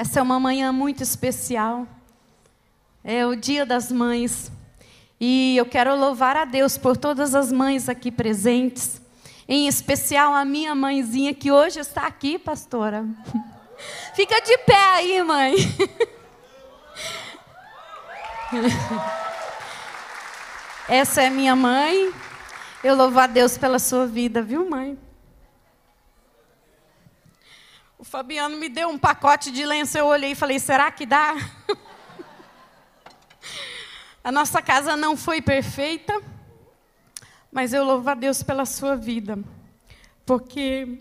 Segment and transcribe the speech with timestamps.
[0.00, 1.86] Essa é uma manhã muito especial.
[3.04, 4.50] É o Dia das Mães.
[5.20, 8.98] E eu quero louvar a Deus por todas as mães aqui presentes,
[9.46, 13.04] em especial a minha mãezinha que hoje está aqui, pastora.
[14.16, 15.54] Fica de pé aí, mãe.
[20.88, 22.10] Essa é minha mãe.
[22.82, 24.98] Eu louvo a Deus pela sua vida, viu, mãe?
[27.98, 31.32] O Fabiano me deu um pacote de lenço, eu olhei e falei: será que dá?
[34.24, 36.20] a nossa casa não foi perfeita,
[37.52, 39.38] mas eu louvo a Deus pela sua vida,
[40.26, 40.98] porque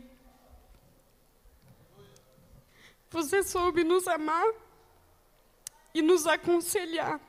[3.10, 4.46] você soube nos amar
[5.96, 7.20] e nos aconselhar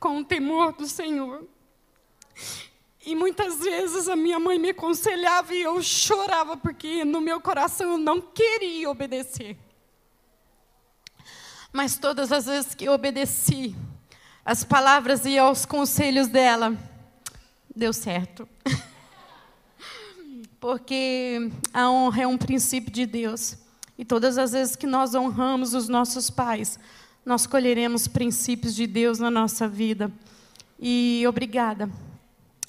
[0.00, 1.46] com o temor do Senhor.
[3.04, 7.92] E muitas vezes a minha mãe me aconselhava e eu chorava porque no meu coração
[7.92, 9.56] eu não queria obedecer.
[11.72, 13.74] Mas todas as vezes que eu obedeci
[14.44, 16.74] as palavras e aos conselhos dela,
[17.74, 18.48] deu certo.
[20.58, 23.58] Porque a honra é um princípio de Deus.
[23.96, 26.80] E todas as vezes que nós honramos os nossos pais,
[27.24, 30.10] nós colheremos princípios de Deus na nossa vida.
[30.80, 31.90] E obrigada.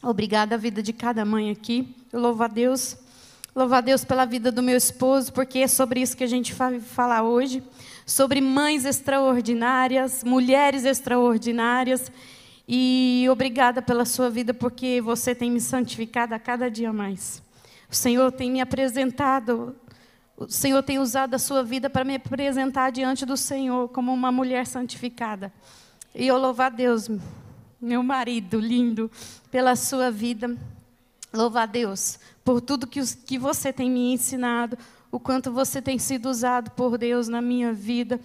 [0.02, 1.96] Obrigada a vida de cada mãe aqui.
[2.12, 2.98] Eu louvo a Deus.
[3.56, 6.54] Louvo a Deus pela vida do meu esposo, porque é sobre isso que a gente
[6.54, 7.62] vai falar hoje.
[8.06, 12.12] Sobre mães extraordinárias, mulheres extraordinárias.
[12.68, 17.42] E obrigada pela sua vida, porque você tem me santificado a cada dia mais.
[17.92, 19.76] O Senhor tem me apresentado
[20.40, 24.32] o Senhor tem usado a sua vida para me apresentar diante do Senhor como uma
[24.32, 25.52] mulher santificada.
[26.16, 27.10] E eu louvo a Deus,
[27.82, 29.10] meu marido lindo,
[29.52, 30.56] pela sua vida.
[31.34, 34.76] Louvo a Deus por tudo que, que você tem me ensinado,
[35.12, 38.20] o quanto você tem sido usado por Deus na minha vida.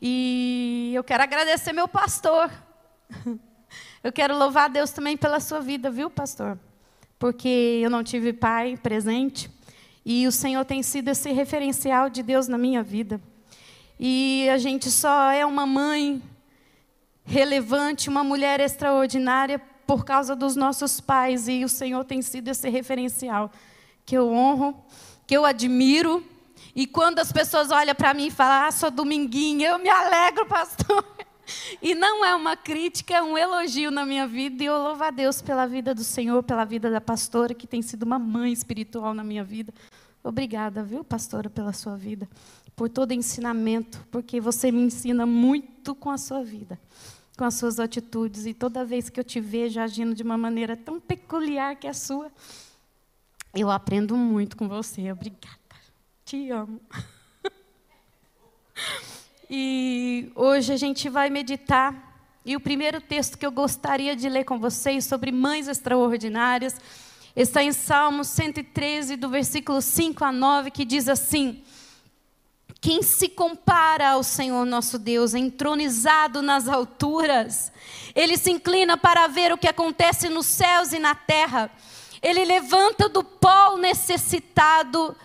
[0.00, 2.50] E eu quero agradecer meu pastor.
[4.04, 6.56] Eu quero louvar a Deus também pela sua vida, viu, pastor?
[7.18, 9.50] Porque eu não tive pai presente.
[10.04, 13.20] E o Senhor tem sido esse referencial de Deus na minha vida.
[13.98, 16.22] E a gente só é uma mãe
[17.26, 21.48] relevante, uma mulher extraordinária por causa dos nossos pais.
[21.48, 23.50] E o Senhor tem sido esse referencial
[24.04, 24.74] que eu honro,
[25.26, 26.24] que eu admiro.
[26.74, 30.46] E quando as pessoas olham para mim e falam, ah, sou dominguinha, eu me alegro,
[30.48, 31.04] pastor.
[31.80, 34.62] E não é uma crítica, é um elogio na minha vida.
[34.62, 37.82] E eu louvo a Deus pela vida do Senhor, pela vida da pastora, que tem
[37.82, 39.72] sido uma mãe espiritual na minha vida.
[40.26, 42.28] Obrigada, viu, pastora, pela sua vida,
[42.74, 46.76] por todo ensinamento, porque você me ensina muito com a sua vida,
[47.36, 48.46] com as suas atitudes.
[48.46, 51.94] E toda vez que eu te vejo agindo de uma maneira tão peculiar que a
[51.94, 52.30] sua,
[53.54, 55.12] eu aprendo muito com você.
[55.12, 55.56] Obrigada.
[56.24, 56.80] Te amo.
[59.48, 62.20] E hoje a gente vai meditar.
[62.44, 66.80] E o primeiro texto que eu gostaria de ler com vocês sobre mães extraordinárias
[67.34, 71.62] está em Salmos 113, do versículo 5 a 9, que diz assim:
[72.86, 77.72] Quem se compara ao Senhor nosso Deus, entronizado nas alturas,
[78.14, 81.68] ele se inclina para ver o que acontece nos céus e na terra.
[82.22, 85.16] Ele levanta do pó o necessitado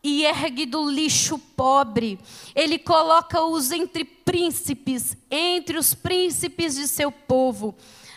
[0.00, 2.20] e ergue do lixo pobre.
[2.54, 7.74] Ele coloca-os entre príncipes, entre os príncipes de seu povo.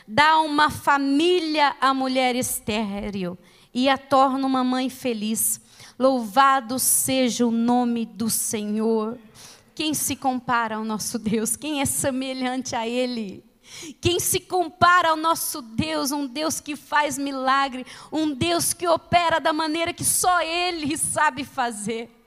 [0.07, 3.35] Dá uma família à mulher estéril
[3.73, 5.59] e a torna uma mãe feliz.
[5.97, 9.17] Louvado seja o nome do Senhor.
[9.73, 11.55] Quem se compara ao nosso Deus?
[11.55, 13.43] Quem é semelhante a Ele?
[13.99, 19.39] Quem se compara ao nosso Deus, um Deus que faz milagre, um Deus que opera
[19.39, 22.24] da maneira que só Ele sabe fazer.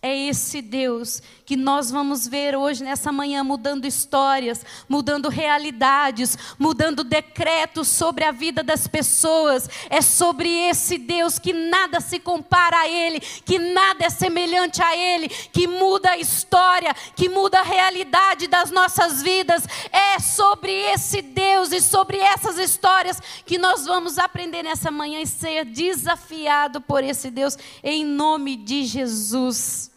[0.00, 7.02] É esse Deus que nós vamos ver hoje nessa manhã mudando histórias, mudando realidades, mudando
[7.02, 9.68] decretos sobre a vida das pessoas.
[9.90, 14.96] É sobre esse Deus que nada se compara a Ele, que nada é semelhante a
[14.96, 19.64] Ele, que muda a história, que muda a realidade das nossas vidas.
[19.90, 25.26] É sobre esse Deus e sobre essas histórias que nós vamos aprender nessa manhã e
[25.26, 29.87] ser desafiado por esse Deus em nome de Jesus.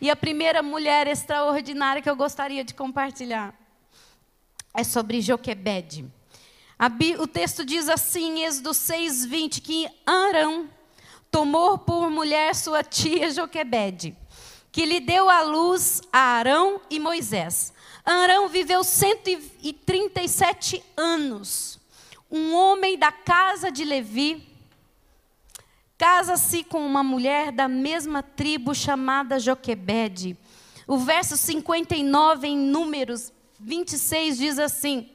[0.00, 3.54] E a primeira mulher extraordinária que eu gostaria de compartilhar
[4.74, 6.04] é sobre Joquebede.
[7.18, 10.68] O texto diz assim, em Êxodo 6:20, que Arão
[11.30, 14.14] tomou por mulher sua tia Joquebede,
[14.70, 17.72] que lhe deu à luz a Arão e Moisés.
[18.04, 21.80] Arão viveu 137 anos,
[22.30, 24.46] um homem da casa de Levi,
[25.98, 30.36] casa-se com uma mulher da mesma tribo chamada Joquebede.
[30.86, 35.08] O verso 59 em Números 26 diz assim: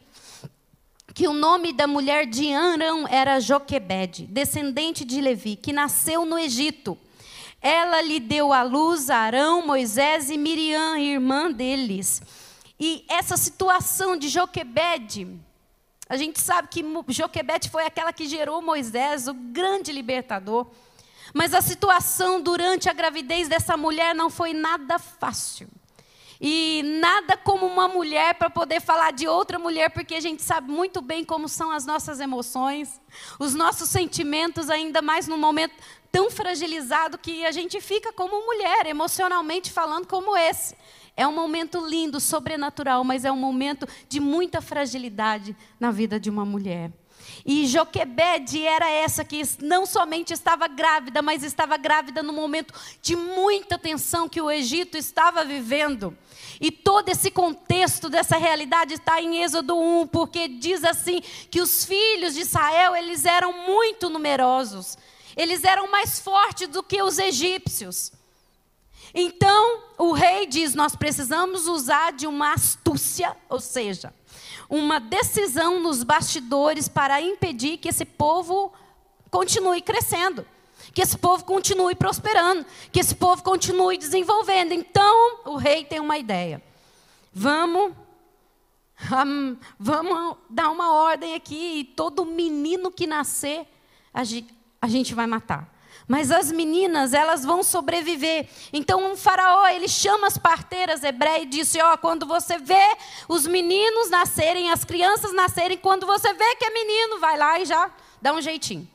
[1.14, 6.38] que o nome da mulher de Arão era Joquebede, descendente de Levi, que nasceu no
[6.38, 6.98] Egito.
[7.62, 12.22] Ela lhe deu à luz Arão, Moisés e Miriam, irmã deles.
[12.80, 15.28] E essa situação de Joquebede,
[16.12, 20.68] a gente sabe que Joquebede foi aquela que gerou Moisés, o grande libertador.
[21.34, 25.70] Mas a situação durante a gravidez dessa mulher não foi nada fácil.
[26.42, 30.70] E nada como uma mulher para poder falar de outra mulher, porque a gente sabe
[30.70, 33.00] muito bem como são as nossas emoções,
[33.40, 35.76] os nossos sentimentos, ainda mais num momento
[36.12, 40.76] tão fragilizado que a gente fica como mulher, emocionalmente falando, como esse.
[41.16, 46.30] É um momento lindo, sobrenatural, mas é um momento de muita fragilidade na vida de
[46.30, 46.92] uma mulher.
[47.46, 53.16] E Joquebede era essa que não somente estava grávida, mas estava grávida no momento de
[53.16, 56.18] muita tensão que o Egito estava vivendo.
[56.60, 61.86] E todo esse contexto dessa realidade está em Êxodo 1, porque diz assim que os
[61.86, 64.98] filhos de Israel, eles eram muito numerosos.
[65.36, 68.12] Eles eram mais fortes do que os egípcios.
[69.14, 74.14] Então, o rei diz: Nós precisamos usar de uma astúcia, ou seja,
[74.70, 78.72] uma decisão nos bastidores para impedir que esse povo
[79.30, 80.46] continue crescendo
[80.94, 84.74] que esse povo continue prosperando, que esse povo continue desenvolvendo.
[84.74, 86.62] Então, o rei tem uma ideia.
[87.34, 87.94] Vamos
[89.80, 93.68] vamos dar uma ordem aqui e todo menino que nascer
[94.14, 94.24] a
[94.88, 95.74] gente vai matar.
[96.08, 98.48] Mas as meninas, elas vão sobreviver.
[98.74, 102.98] Então, um faraó, ele chama as parteiras hebreias e disse: Ó, oh, quando você vê
[103.30, 107.66] os meninos nascerem, as crianças nascerem, quando você vê que é menino, vai lá e
[107.66, 108.88] já dá um jeitinho.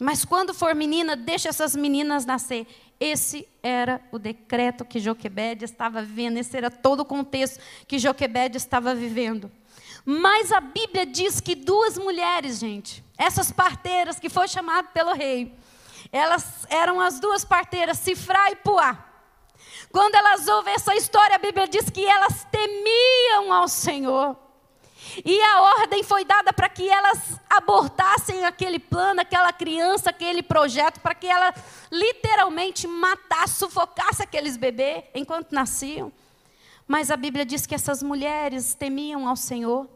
[0.00, 2.66] Mas quando for menina, deixa essas meninas nascer.
[2.98, 8.56] Esse era o decreto que Joquebede estava vivendo, esse era todo o contexto que Joquebede
[8.56, 9.50] estava vivendo.
[10.04, 15.52] Mas a Bíblia diz que duas mulheres, gente, essas parteiras que foi chamado pelo rei,
[16.14, 19.04] elas eram as duas parteiras, Cifrá e Puá.
[19.90, 24.36] Quando elas ouvem essa história, a Bíblia diz que elas temiam ao Senhor.
[25.24, 27.18] E a ordem foi dada para que elas
[27.50, 31.52] abortassem aquele plano, aquela criança, aquele projeto, para que ela
[31.90, 36.12] literalmente matasse, sufocasse aqueles bebês enquanto nasciam.
[36.86, 39.88] Mas a Bíblia diz que essas mulheres temiam ao Senhor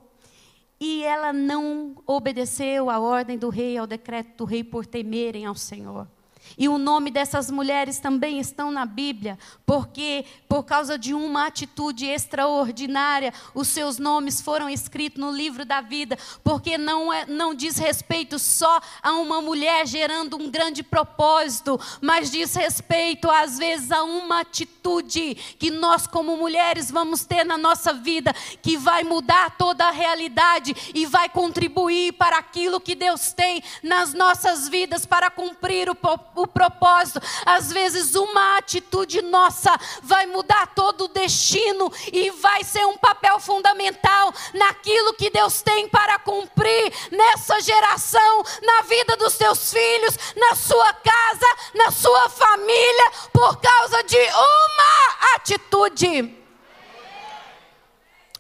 [0.81, 5.55] e ela não obedeceu à ordem do rei, ao decreto do rei por temerem ao
[5.55, 6.07] Senhor.
[6.57, 12.07] E o nome dessas mulheres também estão na Bíblia, porque por causa de uma atitude
[12.07, 17.77] extraordinária, os seus nomes foram escritos no livro da vida, porque não, é, não diz
[17.77, 24.03] respeito só a uma mulher gerando um grande propósito, mas diz respeito, às vezes, a
[24.03, 29.87] uma atitude que nós, como mulheres, vamos ter na nossa vida, que vai mudar toda
[29.87, 35.91] a realidade e vai contribuir para aquilo que Deus tem nas nossas vidas para cumprir
[35.91, 37.21] o propósito o propósito.
[37.45, 43.39] Às vezes, uma atitude nossa vai mudar todo o destino e vai ser um papel
[43.41, 50.55] fundamental naquilo que Deus tem para cumprir nessa geração, na vida dos teus filhos, na
[50.55, 56.37] sua casa, na sua família, por causa de uma atitude.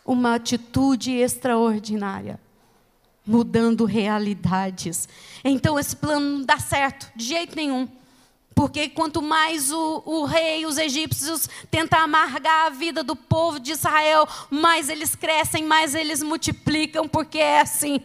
[0.04, 2.40] Uma atitude extraordinária
[3.28, 5.06] mudando realidades.
[5.48, 7.88] Então esse plano não dá certo, de jeito nenhum.
[8.54, 13.70] Porque quanto mais o, o, rei, os egípcios, tentam amargar a vida do povo de
[13.70, 18.00] Israel, mais eles crescem, mais eles multiplicam, porque é assim.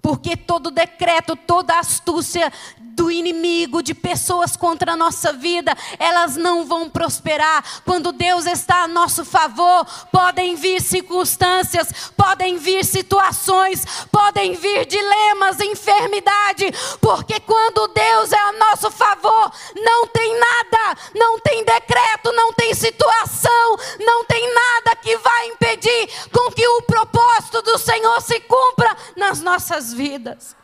[0.00, 2.52] Porque todo decreto, toda astúcia
[2.94, 7.82] do inimigo, de pessoas contra a nossa vida, elas não vão prosperar.
[7.84, 15.60] Quando Deus está a nosso favor, podem vir circunstâncias, podem vir situações, podem vir dilemas,
[15.60, 16.72] enfermidade.
[17.00, 22.72] Porque quando Deus é a nosso favor, não tem nada, não tem decreto, não tem
[22.74, 28.96] situação, não tem nada que vai impedir com que o propósito do Senhor se cumpra
[29.16, 30.63] nas nossas vidas.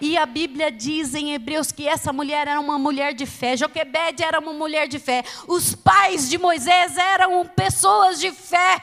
[0.00, 3.56] E a Bíblia diz em Hebreus que essa mulher era uma mulher de fé.
[3.56, 5.24] Joquebede era uma mulher de fé.
[5.46, 8.82] Os pais de Moisés eram pessoas de fé.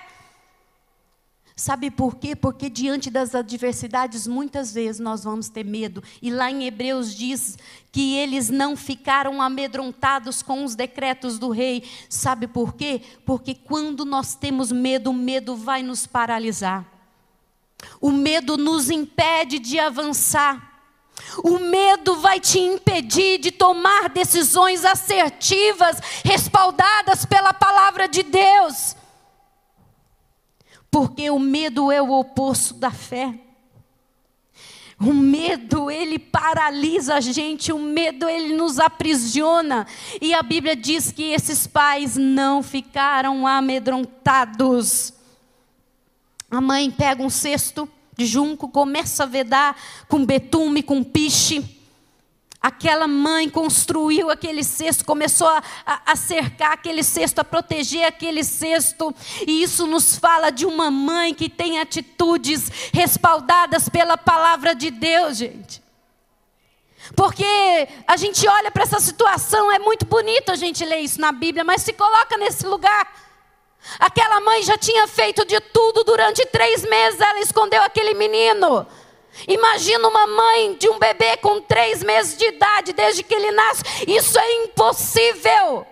[1.59, 2.37] Sabe por quê?
[2.37, 6.01] Porque diante das adversidades, muitas vezes nós vamos ter medo.
[6.21, 7.57] E lá em Hebreus diz
[7.91, 11.83] que eles não ficaram amedrontados com os decretos do rei.
[12.07, 13.01] Sabe por quê?
[13.25, 16.85] Porque quando nós temos medo, o medo vai nos paralisar.
[17.99, 20.68] O medo nos impede de avançar.
[21.43, 28.95] O medo vai te impedir de tomar decisões assertivas, respaldadas pela palavra de Deus.
[30.89, 33.33] Porque o medo é o oposto da fé.
[34.99, 39.87] O medo, ele paralisa a gente, o medo, ele nos aprisiona.
[40.21, 45.13] E a Bíblia diz que esses pais não ficaram amedrontados.
[46.51, 47.89] A mãe pega um cesto
[48.19, 51.63] de junco, começa a vedar com betume, com piche.
[52.61, 55.63] Aquela mãe construiu aquele cesto, começou a,
[56.05, 59.15] a, cercar aquele cesto, a proteger aquele cesto.
[59.47, 65.37] E isso nos fala de uma mãe que tem atitudes respaldadas pela palavra de Deus,
[65.37, 65.81] gente.
[67.15, 71.31] Porque a gente olha para essa situação, é muito bonito a gente ler isso na
[71.31, 73.28] Bíblia, mas se coloca nesse lugar.
[73.97, 78.85] Aquela mãe já tinha feito de tudo durante três meses, ela escondeu aquele menino.
[79.47, 83.83] Imagina uma mãe de um bebê com três meses de idade, desde que ele nasce.
[84.07, 85.85] Isso é impossível.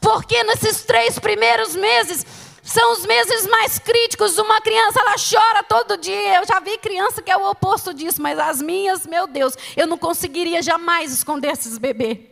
[0.00, 2.24] Porque nesses três primeiros meses
[2.62, 4.38] são os meses mais críticos.
[4.38, 6.38] Uma criança, ela chora todo dia.
[6.38, 9.86] Eu já vi criança que é o oposto disso, mas as minhas, meu Deus, eu
[9.86, 12.31] não conseguiria jamais esconder esses bebês.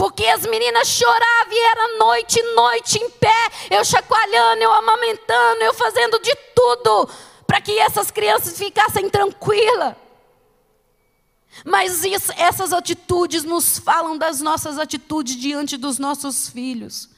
[0.00, 5.74] Porque as meninas choravam e era noite, noite em pé, eu chacoalhando, eu amamentando, eu
[5.74, 7.06] fazendo de tudo
[7.46, 9.94] para que essas crianças ficassem tranquilas.
[11.66, 17.10] Mas isso, essas atitudes nos falam das nossas atitudes diante dos nossos filhos.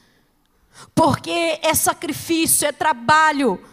[0.93, 3.63] Porque é sacrifício, é trabalho,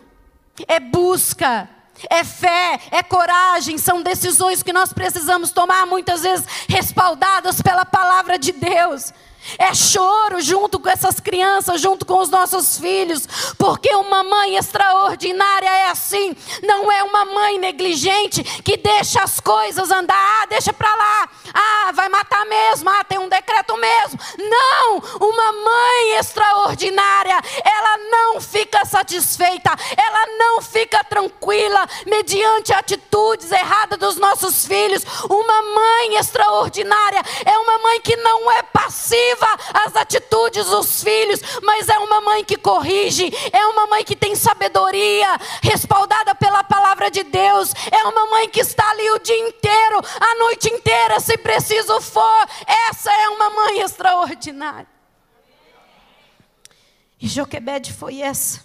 [0.69, 1.69] é busca,
[2.09, 8.39] é fé, é coragem, são decisões que nós precisamos tomar, muitas vezes respaldadas pela palavra
[8.39, 9.13] de Deus.
[9.59, 13.27] É choro junto com essas crianças, junto com os nossos filhos,
[13.59, 19.91] porque uma mãe extraordinária é assim, não é uma mãe negligente que deixa as coisas
[19.91, 24.19] andar, ah, deixa para lá, ah, vai matar mesmo, ah, tem um decreto mesmo.
[24.39, 33.99] Não, uma mãe extraordinária, ela não fica satisfeita, ela não fica tranquila mediante atitudes erradas
[33.99, 35.03] dos nossos filhos.
[35.29, 39.30] Uma mãe extraordinária é uma mãe que não é passiva
[39.75, 44.35] as atitudes dos filhos, mas é uma mãe que corrige, é uma mãe que tem
[44.35, 50.01] sabedoria, respaldada pela palavra de Deus, é uma mãe que está ali o dia inteiro,
[50.21, 52.49] a noite inteira, se preciso for.
[52.89, 54.89] Essa é uma mãe extraordinária.
[57.21, 58.65] E Joquebede foi essa.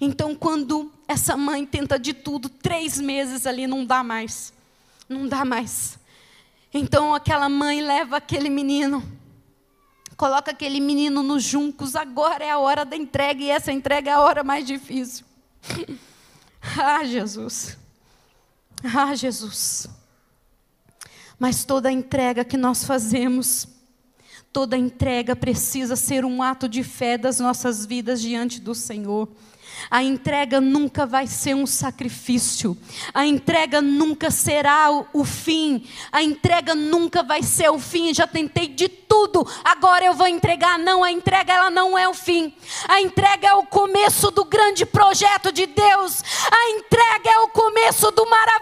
[0.00, 4.52] Então, quando essa mãe tenta de tudo, três meses ali não dá mais.
[5.08, 5.98] Não dá mais.
[6.72, 9.02] Então, aquela mãe leva aquele menino
[10.16, 14.14] Coloca aquele menino nos juncos, agora é a hora da entrega e essa entrega é
[14.14, 15.26] a hora mais difícil.
[16.78, 17.76] ah, Jesus.
[18.82, 19.88] Ah, Jesus.
[21.38, 23.68] Mas toda entrega que nós fazemos,
[24.50, 29.28] toda entrega precisa ser um ato de fé das nossas vidas diante do Senhor.
[29.90, 32.76] A entrega nunca vai ser um sacrifício.
[33.14, 35.86] A entrega nunca será o, o, fim.
[36.10, 38.12] A entrega nunca vai ser o fim.
[38.12, 39.46] Já tentei de tudo.
[39.64, 40.78] Agora eu vou entregar.
[40.78, 42.52] Não, a entrega ela não é o fim.
[42.88, 46.22] A entrega é o começo do grande projeto de Deus.
[46.50, 48.55] A entrega é o começo do maravilhoso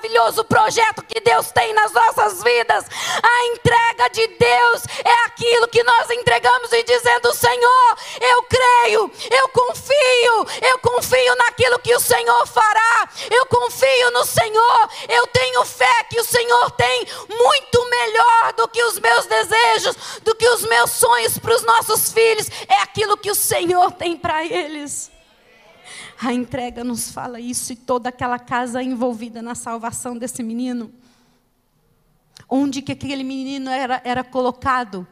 [0.44, 2.84] projeto que Deus tem nas nossas vidas.
[3.22, 9.48] A entrega de Deus é aquilo que nós entregamos e dizendo: Senhor, eu creio, eu
[9.48, 16.04] confio, eu confio naquilo que o Senhor fará, eu confio no Senhor, eu tenho fé
[16.08, 20.90] que o Senhor tem muito melhor do que os meus desejos, do que os meus
[20.90, 25.13] sonhos para os nossos filhos, é aquilo que o Senhor tem para eles.
[26.24, 30.90] A entrega nos fala isso e toda aquela casa envolvida na salvação desse menino.
[32.48, 35.06] Onde que aquele menino era, era colocado?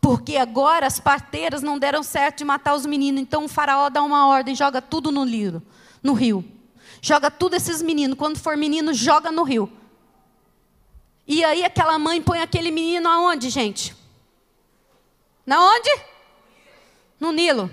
[0.00, 3.20] Porque agora as parteiras não deram certo de matar os meninos.
[3.20, 5.62] Então o faraó dá uma ordem, joga tudo no rio,
[6.02, 6.44] no rio.
[7.00, 8.18] Joga tudo esses meninos.
[8.18, 9.70] Quando for menino, joga no rio.
[11.26, 13.94] E aí aquela mãe põe aquele menino aonde, gente?
[15.46, 15.90] Na onde?
[17.20, 17.70] No Nilo.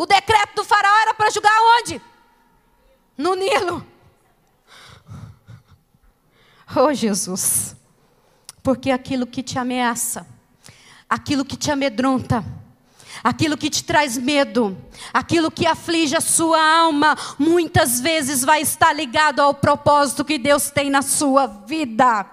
[0.00, 2.00] O decreto do faraó era para jogar aonde?
[3.18, 3.86] No Nilo.
[6.74, 7.76] Oh Jesus.
[8.62, 10.26] Porque aquilo que te ameaça
[11.10, 12.44] aquilo que te amedronta,
[13.24, 14.78] aquilo que te traz medo,
[15.12, 20.70] aquilo que aflige a sua alma, muitas vezes vai estar ligado ao propósito que Deus
[20.70, 22.24] tem na sua vida.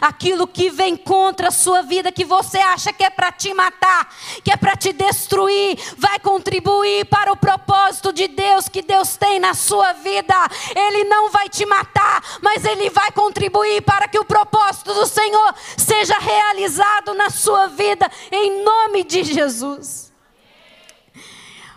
[0.00, 4.14] Aquilo que vem contra a sua vida, que você acha que é para te matar,
[4.44, 9.38] que é para te destruir, vai contribuir para o propósito de Deus que Deus tem
[9.38, 10.34] na sua vida.
[10.74, 15.54] Ele não vai te matar, mas ele vai contribuir para que o propósito do Senhor
[15.76, 20.10] seja realizado na sua vida, em nome de Jesus.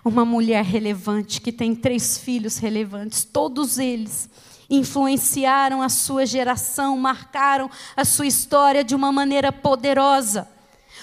[0.03, 4.29] Uma mulher relevante que tem três filhos relevantes, todos eles
[4.69, 10.47] influenciaram a sua geração, marcaram a sua história de uma maneira poderosa.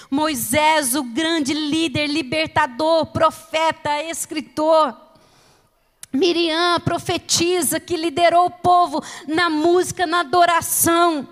[0.09, 4.95] Moisés, o grande líder, libertador, profeta, escritor.
[6.11, 11.27] Miriam, profetisa, que liderou o povo na música, na adoração.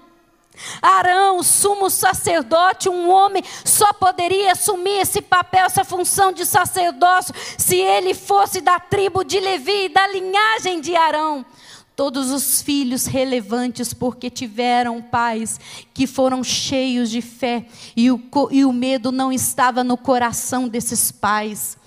[0.82, 7.76] Arão, sumo sacerdote, um homem só poderia assumir esse papel, essa função de sacerdócio, se
[7.76, 11.46] ele fosse da tribo de Levi, da linhagem de Arão
[12.00, 15.60] todos os filhos relevantes, porque tiveram pais
[15.94, 21.12] que foram cheios de fé, e o, e o medo não estava no coração desses
[21.12, 21.78] pais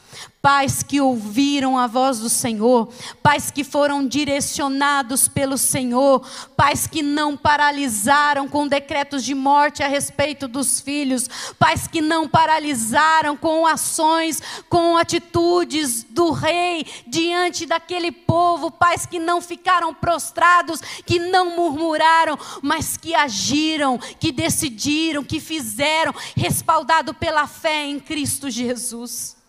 [0.42, 2.92] pais que ouviram a voz do Senhor,
[3.22, 6.26] pais que foram direcionados pelo Senhor,
[6.56, 11.28] pais que não paralisaram com decretos de morte a respeito dos filhos,
[11.60, 19.20] pais que não paralisaram com ações, com atitudes do rei diante daquele povo, pais que
[19.20, 27.46] não ficaram prostrados, que não murmuraram, mas que agiram, que decidiram, que fizeram, respaldado pela
[27.46, 29.40] fé em Cristo Jesus.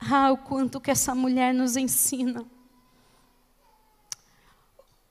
[0.00, 2.44] Ah, o quanto que essa mulher nos ensina.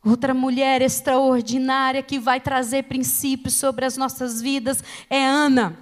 [0.03, 5.77] Outra mulher extraordinária que vai trazer princípios sobre as nossas vidas é Ana.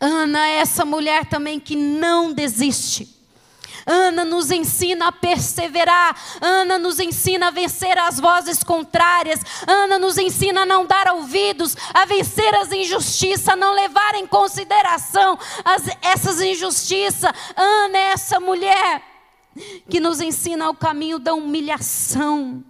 [0.00, 3.19] Ana é essa mulher também que não desiste.
[3.86, 6.16] Ana nos ensina a perseverar.
[6.40, 9.40] Ana nos ensina a vencer as vozes contrárias.
[9.66, 14.26] Ana nos ensina a não dar ouvidos, a vencer as injustiças, a não levar em
[14.26, 17.32] consideração as, essas injustiças.
[17.56, 19.02] Ana é essa mulher
[19.88, 22.64] que nos ensina o caminho da humilhação.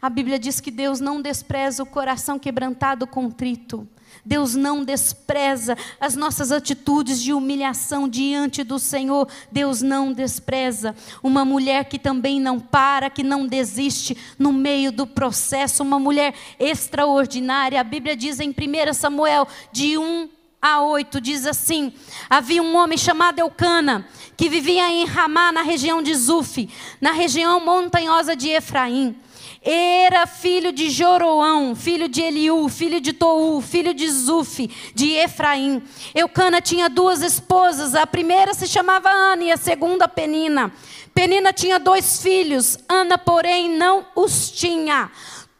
[0.00, 3.88] A Bíblia diz que Deus não despreza o coração quebrantado contrito.
[4.24, 9.28] Deus não despreza as nossas atitudes de humilhação diante do Senhor.
[9.50, 10.94] Deus não despreza.
[11.22, 15.82] Uma mulher que também não para, que não desiste no meio do processo.
[15.82, 17.80] Uma mulher extraordinária.
[17.80, 20.28] A Bíblia diz em 1 Samuel, de 1
[20.62, 21.92] a 8, diz assim:
[22.30, 26.70] Havia um homem chamado Eucana, que vivia em Ramá, na região de Zuf,
[27.00, 29.16] na região montanhosa de Efraim.
[29.64, 35.80] Era filho de Joroão, filho de Eliú, filho de Tou, filho de Zuf, de Efraim.
[36.12, 40.72] Eucana tinha duas esposas, a primeira se chamava Ana e a segunda Penina.
[41.14, 45.10] Penina tinha dois filhos, Ana, porém, não os tinha.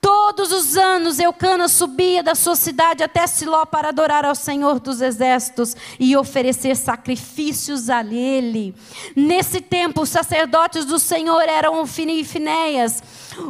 [0.00, 5.00] Todos os anos Eucana subia da sua cidade até Siló para adorar ao Senhor dos
[5.00, 8.74] Exércitos e oferecer sacrifícios a ele.
[9.14, 13.00] Nesse tempo, os sacerdotes do Senhor eram Ofini e Finéias.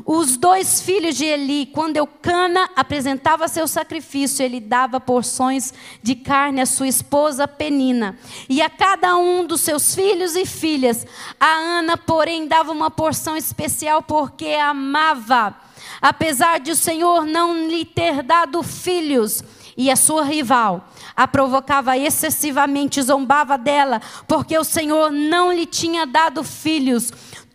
[0.05, 6.61] Os dois filhos de Eli, quando Eucana apresentava seu sacrifício, ele dava porções de carne
[6.61, 11.07] à sua esposa Penina e a cada um dos seus filhos e filhas.
[11.38, 11.46] A
[11.78, 15.55] Ana, porém, dava uma porção especial porque amava
[16.00, 19.42] apesar de o Senhor não lhe ter dado filhos,
[19.76, 26.07] e a sua rival a provocava excessivamente, zombava dela, porque o Senhor não lhe tinha
[26.07, 27.11] dado filhos.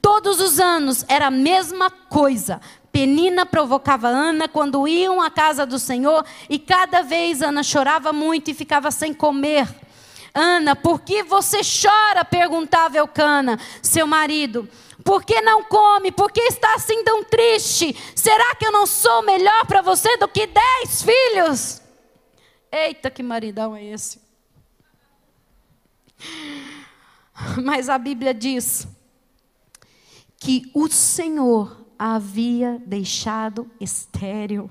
[0.07, 2.61] Todos os anos era a mesma coisa.
[2.93, 8.49] Penina provocava Ana quando iam à casa do Senhor, e cada vez Ana chorava muito
[8.49, 9.67] e ficava sem comer.
[10.33, 12.23] Ana, por que você chora?
[12.23, 14.69] perguntava Elcana, seu marido.
[15.03, 16.09] Por que não come?
[16.09, 17.93] Por que está assim tão triste?
[18.15, 21.81] Será que eu não sou melhor para você do que dez filhos?
[22.71, 24.21] Eita, que maridão é esse?
[27.61, 28.87] Mas a Bíblia diz
[30.39, 34.69] que o Senhor havia deixado estéril.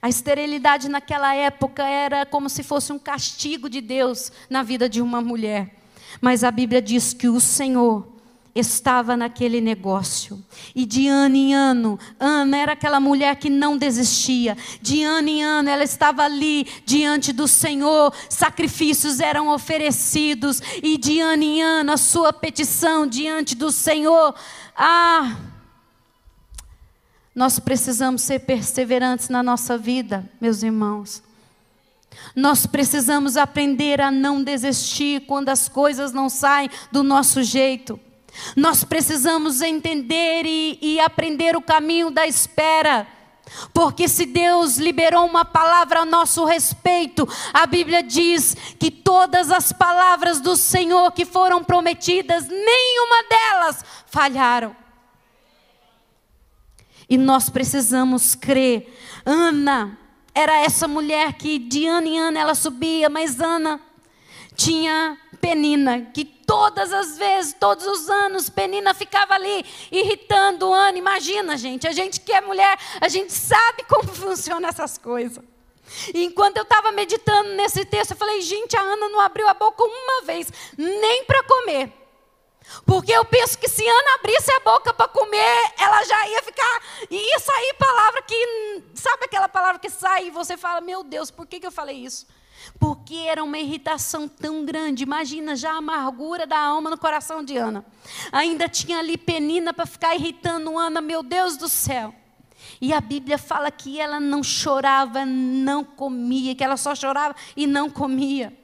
[0.00, 5.02] A esterilidade naquela época era como se fosse um castigo de Deus na vida de
[5.02, 5.76] uma mulher.
[6.20, 8.13] Mas a Bíblia diz que o Senhor
[8.54, 10.42] estava naquele negócio.
[10.74, 14.56] E de ano em ano, Ana era aquela mulher que não desistia.
[14.80, 20.62] De ano em ano, ela estava ali diante do Senhor, sacrifícios eram oferecidos.
[20.82, 24.34] E de ano em ano, a sua petição diante do Senhor.
[24.76, 25.36] Ah!
[27.34, 31.20] Nós precisamos ser perseverantes na nossa vida, meus irmãos.
[32.36, 37.98] Nós precisamos aprender a não desistir quando as coisas não saem do nosso jeito.
[38.56, 43.06] Nós precisamos entender e, e aprender o caminho da espera.
[43.72, 49.72] Porque se Deus liberou uma palavra a nosso respeito, a Bíblia diz que todas as
[49.72, 54.74] palavras do Senhor que foram prometidas, nenhuma delas falharam.
[57.08, 58.98] E nós precisamos crer.
[59.24, 59.98] Ana
[60.34, 63.80] era essa mulher que de ano em ano ela subia, mas Ana
[64.56, 70.98] tinha Penina, que todas as vezes, todos os anos, Penina ficava ali irritando Ana.
[70.98, 75.42] Imagina, gente, a gente que é mulher, a gente sabe como funcionam essas coisas.
[76.14, 79.54] E enquanto eu estava meditando nesse texto, eu falei, gente, a Ana não abriu a
[79.54, 81.92] boca uma vez, nem para comer.
[82.86, 86.82] Porque eu penso que se Ana abrisse a boca para comer, ela já ia ficar.
[87.10, 88.82] ia sair palavra que.
[88.94, 91.96] Sabe aquela palavra que sai e você fala, meu Deus, por que, que eu falei
[91.96, 92.26] isso?
[92.78, 95.02] Porque era uma irritação tão grande.
[95.02, 97.84] Imagina já a amargura da alma no coração de Ana.
[98.32, 102.14] Ainda tinha ali penina para ficar irritando Ana, meu Deus do céu.
[102.80, 107.66] E a Bíblia fala que ela não chorava, não comia, que ela só chorava e
[107.66, 108.63] não comia.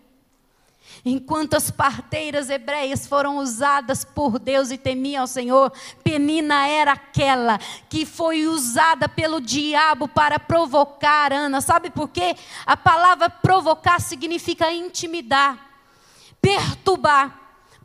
[1.04, 5.72] Enquanto as parteiras hebreias foram usadas por Deus e temiam ao Senhor,
[6.04, 7.58] Penina era aquela
[7.88, 11.60] que foi usada pelo diabo para provocar Ana.
[11.60, 12.36] Sabe por quê?
[12.66, 15.58] A palavra provocar significa intimidar,
[16.40, 17.39] perturbar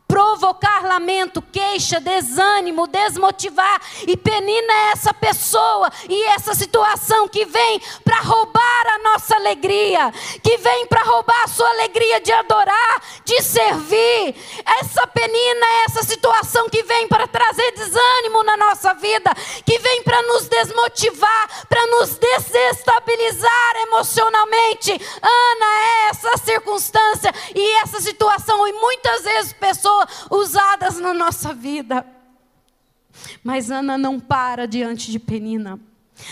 [0.08, 3.82] provocar lamento, queixa, desânimo, desmotivar.
[4.08, 10.12] E Penina é essa pessoa e essa situação que vem para roubar a nossa alegria,
[10.44, 14.36] que vem para roubar a sua alegria de adorar, de servir.
[14.80, 19.34] Essa Penina é essa situação que vem para trazer desânimo na nossa vida,
[19.66, 24.92] que vem para nos desmotivar, para nos desestabilizar emocionalmente.
[25.22, 29.95] Ana é essa circunstância e essa situação, e muitas vezes pessoas
[30.30, 32.06] usadas na nossa vida.
[33.44, 35.80] Mas Ana não para diante de Penina.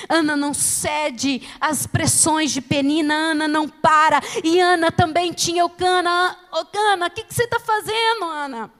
[0.07, 4.21] Ana não cede às pressões de Penina, Ana não para.
[4.43, 6.37] E Ana também tinha o Cana.
[6.51, 8.71] Ô Cana, o que, que você está fazendo, Ana?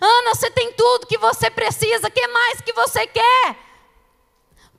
[0.00, 3.56] Ana, você tem tudo que você precisa, o que mais que você quer?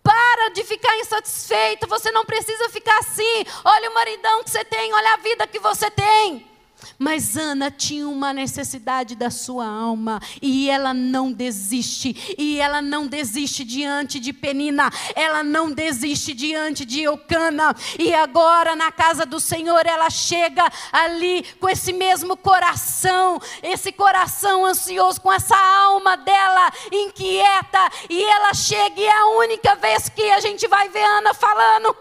[0.03, 3.45] Para de ficar insatisfeito, você não precisa ficar assim.
[3.63, 6.48] Olha o maridão que você tem, olha a vida que você tem.
[6.97, 12.35] Mas Ana tinha uma necessidade da sua alma e ela não desiste.
[12.37, 17.75] E ela não desiste diante de Penina, ela não desiste diante de Eucana.
[17.97, 24.65] E agora na casa do Senhor ela chega ali com esse mesmo coração, esse coração
[24.65, 27.89] ansioso, com essa alma dela inquieta.
[28.09, 31.95] E ela chega e é a única vez que a gente vai ver Ana falando.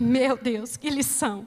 [0.00, 1.46] Meu Deus, que lição.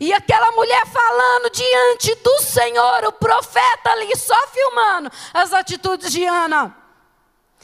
[0.00, 6.24] E aquela mulher falando diante do Senhor, o profeta ali só filmando as atitudes de
[6.24, 6.76] Ana.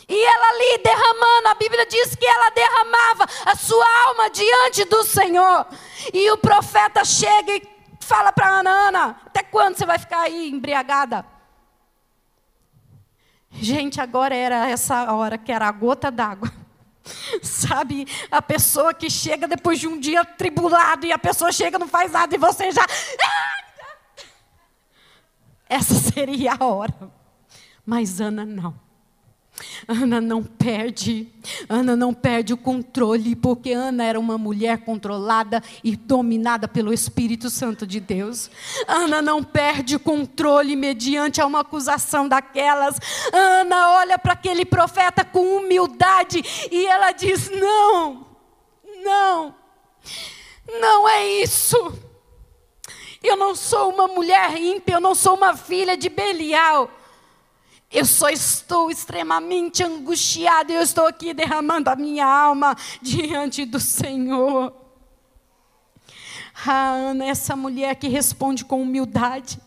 [0.08, 5.04] E ela ali derramando, a Bíblia diz que ela derramava a sua alma diante do
[5.04, 5.66] Senhor.
[6.12, 7.68] E o profeta chega e
[8.00, 11.24] fala para Ana: Ana, até quando você vai ficar aí embriagada?
[13.52, 16.59] Gente, agora era essa hora que era a gota d'água.
[17.42, 21.88] Sabe, a pessoa que chega depois de um dia tribulado e a pessoa chega não
[21.88, 22.86] faz nada e você já.
[25.68, 27.12] Essa seria a hora.
[27.86, 28.89] Mas Ana não.
[29.86, 31.28] Ana não perde,
[31.68, 37.50] Ana não perde o controle, porque Ana era uma mulher controlada e dominada pelo Espírito
[37.50, 38.50] Santo de Deus.
[38.86, 42.98] Ana não perde o controle mediante a uma acusação daquelas.
[43.32, 48.26] Ana olha para aquele profeta com humildade e ela diz: Não,
[49.04, 49.54] não,
[50.80, 51.92] não é isso.
[53.22, 56.90] Eu não sou uma mulher ímpia, eu não sou uma filha de Belial.
[57.92, 64.72] Eu só estou extremamente angustiada, eu estou aqui derramando a minha alma diante do Senhor.
[66.64, 69.58] Ah, Ana, essa mulher que responde com humildade.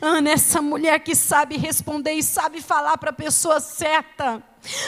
[0.00, 4.42] Ana, essa mulher que sabe responder e sabe falar para a pessoa certa.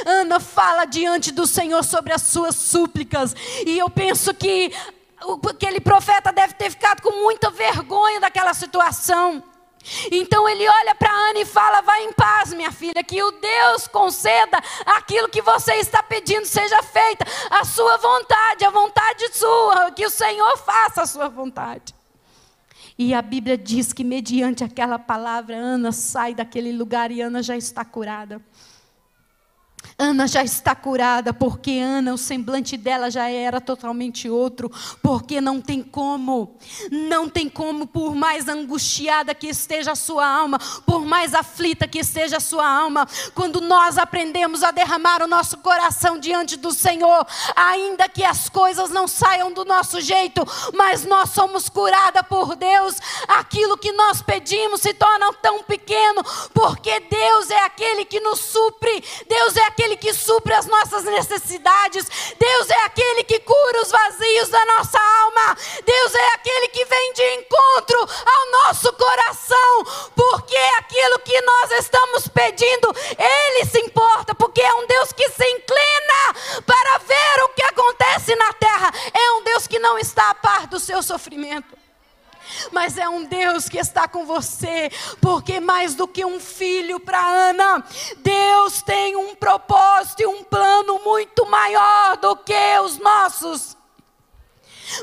[0.06, 3.34] Ana fala diante do Senhor sobre as suas súplicas.
[3.66, 4.72] E eu penso que
[5.50, 9.42] aquele profeta deve ter ficado com muita vergonha daquela situação.
[10.10, 13.88] Então ele olha para Ana e fala: Vai em paz, minha filha, que o Deus
[13.88, 20.06] conceda aquilo que você está pedindo seja feita, a sua vontade, a vontade sua, que
[20.06, 21.94] o Senhor faça a sua vontade.
[22.98, 27.56] E a Bíblia diz que, mediante aquela palavra, Ana sai daquele lugar e Ana já
[27.56, 28.42] está curada.
[30.00, 34.70] Ana já está curada, porque Ana, o semblante dela já era totalmente outro,
[35.02, 36.54] porque não tem como,
[36.88, 40.56] não tem como, por mais angustiada que esteja a sua alma,
[40.86, 45.58] por mais aflita que esteja a sua alma, quando nós aprendemos a derramar o nosso
[45.58, 51.30] coração diante do Senhor, ainda que as coisas não saiam do nosso jeito, mas nós
[51.30, 52.94] somos curadas por Deus,
[53.26, 56.22] aquilo que nós pedimos se torna tão pequeno,
[56.54, 61.04] porque Deus é aquele que nos supre, Deus é aquele aquele que supre as nossas
[61.04, 62.06] necessidades.
[62.38, 65.56] Deus é aquele que cura os vazios da nossa alma.
[65.84, 72.28] Deus é aquele que vem de encontro ao nosso coração, porque aquilo que nós estamos
[72.28, 77.62] pedindo, Ele se importa, porque é um Deus que se inclina para ver o que
[77.62, 78.92] acontece na terra.
[79.14, 81.77] É um Deus que não está a par do seu sofrimento
[82.72, 87.24] mas é um Deus que está com você, porque mais do que um filho para
[87.24, 87.84] Ana,
[88.18, 93.76] Deus tem um propósito e um plano muito maior do que os nossos.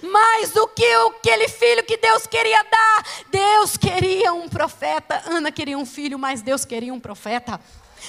[0.01, 5.21] Mais do que aquele filho que Deus queria dar, Deus queria um profeta.
[5.27, 7.59] Ana queria um filho, mas Deus queria um profeta.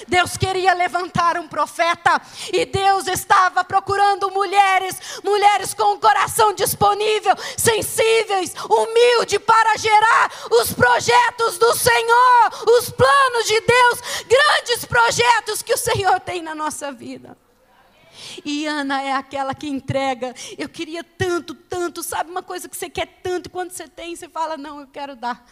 [0.07, 7.33] Deus queria levantar um profeta e Deus estava procurando mulheres, mulheres com o coração disponível,
[7.57, 15.73] sensíveis, humilde para gerar os projetos do Senhor, os planos de Deus, grandes projetos que
[15.73, 17.37] o Senhor tem na nossa vida.
[18.43, 20.33] E Ana é aquela que entrega.
[20.57, 24.15] Eu queria tanto, tanto, sabe uma coisa que você quer tanto, e quando você tem,
[24.15, 25.45] você fala: Não, eu quero dar.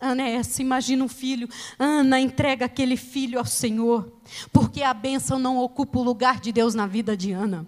[0.00, 1.48] Ana é essa, imagina um filho.
[1.78, 4.10] Ana entrega aquele filho ao Senhor,
[4.50, 7.66] porque a bênção não ocupa o lugar de Deus na vida de Ana.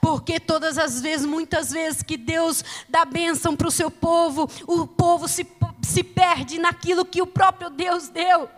[0.00, 4.86] Porque todas as vezes, muitas vezes que Deus dá bênção para o seu povo, o
[4.86, 5.46] povo se,
[5.82, 8.50] se perde naquilo que o próprio Deus deu.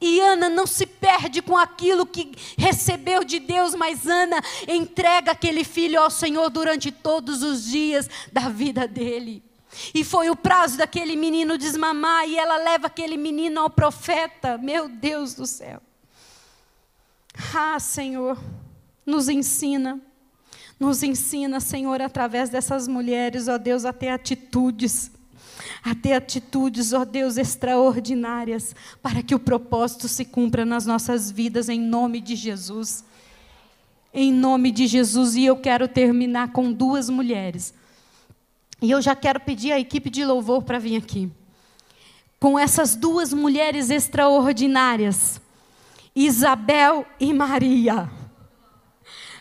[0.00, 5.62] E Ana não se perde com aquilo que recebeu de Deus, mas Ana entrega aquele
[5.62, 9.49] filho ao Senhor durante todos os dias da vida dele.
[9.94, 14.58] E foi o prazo daquele menino desmamar, e ela leva aquele menino ao profeta.
[14.58, 15.80] Meu Deus do céu.
[17.54, 18.38] Ah, Senhor,
[19.06, 20.00] nos ensina.
[20.78, 25.10] Nos ensina, Senhor, através dessas mulheres, ó Deus, a ter atitudes.
[25.84, 31.68] A ter atitudes, ó Deus, extraordinárias, para que o propósito se cumpra nas nossas vidas,
[31.68, 33.04] em nome de Jesus.
[34.12, 35.36] Em nome de Jesus.
[35.36, 37.74] E eu quero terminar com duas mulheres
[38.80, 41.30] e eu já quero pedir à equipe de louvor para vir aqui.
[42.38, 45.40] Com essas duas mulheres extraordinárias,
[46.14, 48.10] Isabel e Maria.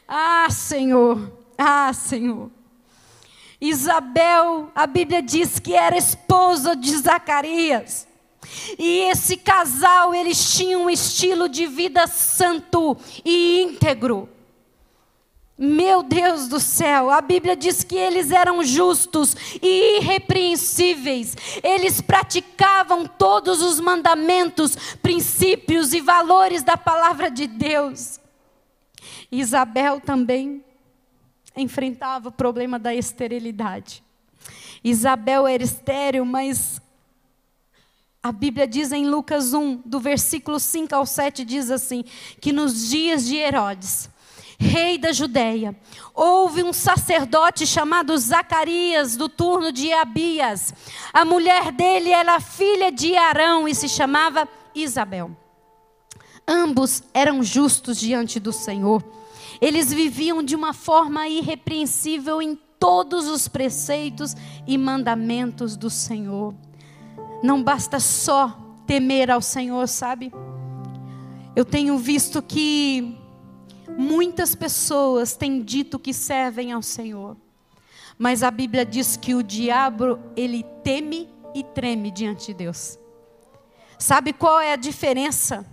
[0.08, 2.52] Ah, Senhor, ah, Senhor.
[3.62, 8.08] Isabel, a Bíblia diz que era esposa de Zacarias.
[8.78, 14.30] E esse casal, eles tinham um estilo de vida santo e íntegro.
[15.62, 21.36] Meu Deus do céu, a Bíblia diz que eles eram justos e irrepreensíveis.
[21.62, 28.22] Eles praticavam todos os mandamentos, princípios e valores da palavra de Deus.
[29.30, 30.64] Isabel também
[31.58, 34.02] enfrentava o problema da esterilidade.
[34.82, 36.82] Isabel era estéril, mas
[38.24, 42.06] a Bíblia diz em Lucas 1, do versículo 5 ao 7, diz assim:
[42.40, 44.10] que nos dias de Herodes,
[44.60, 45.74] rei da Judéia,
[46.14, 50.74] houve um sacerdote chamado Zacarias, do turno de Abias.
[51.14, 55.32] A mulher dele era filha de Arão e se chamava Isabel.
[56.46, 59.04] Ambos eram justos diante do Senhor.
[59.62, 64.36] Eles viviam de uma forma irrepreensível em todos os preceitos
[64.68, 66.54] e mandamentos do Senhor.
[67.42, 70.32] Não basta só temer ao Senhor, sabe?
[71.56, 73.19] Eu tenho visto que
[73.98, 77.36] Muitas pessoas têm dito que servem ao Senhor,
[78.18, 82.98] mas a Bíblia diz que o diabo, ele teme e treme diante de Deus.
[83.98, 85.66] Sabe qual é a diferença?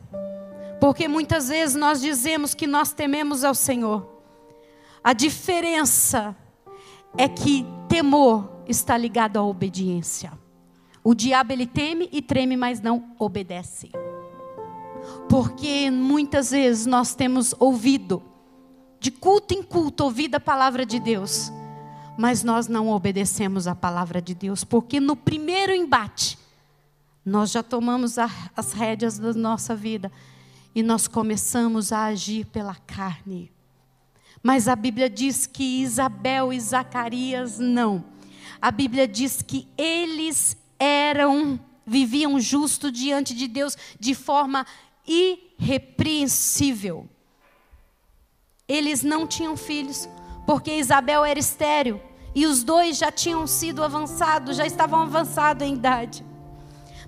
[0.81, 4.07] Porque muitas vezes nós dizemos que nós tememos ao Senhor.
[5.03, 6.37] A diferença
[7.17, 10.33] é que temor está ligado à obediência.
[11.03, 13.93] O diabo ele teme e treme, mas não obedece.
[15.29, 18.23] Porque muitas vezes nós temos ouvido,
[19.01, 21.53] de culto em culto, ouvido a palavra de Deus,
[22.17, 26.39] mas nós não obedecemos a palavra de Deus, porque no primeiro embate,
[27.25, 30.11] nós já tomamos a, as rédeas da nossa vida
[30.75, 33.51] e nós começamos a agir pela carne.
[34.43, 38.05] Mas a Bíblia diz que Isabel e Zacarias não.
[38.61, 44.67] A Bíblia diz que eles eram, viviam justo diante de Deus de forma
[45.07, 47.09] irrepreensível.
[48.69, 50.09] Eles não tinham filhos,
[50.47, 52.01] porque Isabel era estéril.
[52.35, 56.25] E os dois já tinham sido avançados, já estavam avançados em idade.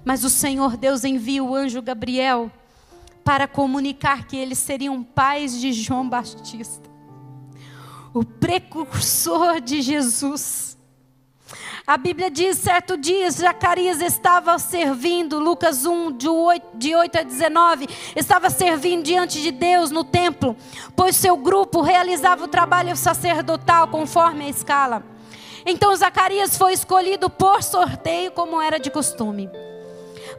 [0.04, 2.50] Mas o Senhor Deus envia o anjo Gabriel
[3.22, 6.88] para comunicar que eles seriam pais de João Batista,
[8.14, 10.67] o precursor de Jesus.
[11.88, 17.22] A Bíblia diz: certo dia, Zacarias estava servindo, Lucas 1, de 8, de 8 a
[17.22, 20.54] 19, estava servindo diante de Deus no templo,
[20.94, 25.02] pois seu grupo realizava o trabalho sacerdotal conforme a escala.
[25.64, 29.48] Então Zacarias foi escolhido por sorteio, como era de costume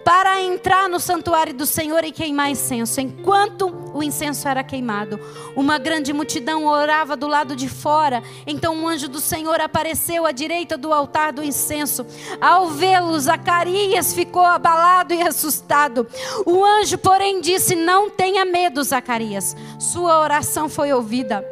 [0.04, 3.00] para entrar no santuário do Senhor e queimar incenso.
[3.02, 5.20] Enquanto o incenso era queimado,
[5.56, 8.24] uma grande multidão orava do lado de fora.
[8.46, 12.06] Então um anjo do Senhor apareceu à direita do altar do incenso.
[12.40, 16.08] Ao vê-lo, Zacarias ficou abalado e assustado.
[16.46, 19.56] O anjo, porém, disse: Não tenha medo, Zacarias.
[19.80, 21.46] Sua oração foi ouvida.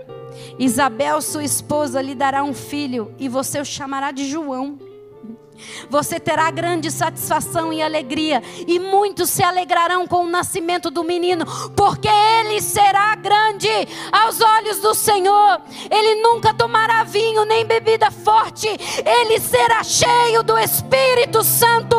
[0.59, 4.86] Isabel, sua esposa, lhe dará um filho e você o chamará de João.
[5.89, 11.45] Você terá grande satisfação e alegria, e muitos se alegrarão com o nascimento do menino,
[11.75, 13.69] porque ele será grande
[14.11, 15.61] aos olhos do Senhor.
[15.89, 21.97] Ele nunca tomará vinho nem bebida forte, ele será cheio do Espírito Santo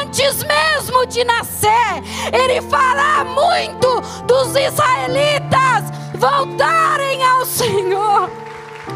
[0.00, 2.02] antes mesmo de nascer.
[2.32, 5.84] Ele fará muito dos israelitas
[6.14, 8.30] voltarem ao Senhor.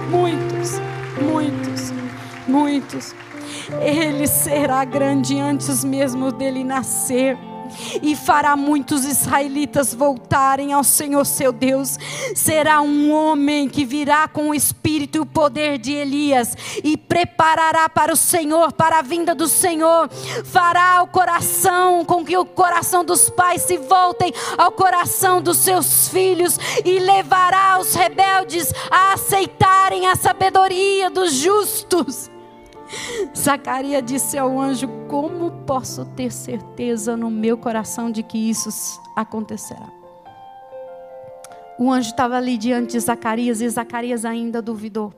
[0.08, 0.80] Muitos,
[1.20, 1.92] muitos,
[2.46, 3.14] muitos.
[3.80, 7.38] Ele será grande antes mesmo dele nascer
[8.02, 11.98] e fará muitos israelitas voltarem ao Senhor seu Deus.
[12.34, 17.88] Será um homem que virá com o espírito e o poder de Elias e preparará
[17.88, 20.08] para o Senhor, para a vinda do Senhor.
[20.44, 26.08] Fará o coração com que o coração dos pais se voltem ao coração dos seus
[26.08, 32.31] filhos e levará os rebeldes a aceitarem a sabedoria dos justos.
[33.36, 38.70] Zacarias disse ao anjo: Como posso ter certeza no meu coração de que isso
[39.16, 39.88] acontecerá?
[41.78, 45.12] O anjo estava ali diante de Zacarias e Zacarias ainda duvidou.